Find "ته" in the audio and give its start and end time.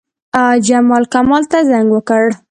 1.51-1.57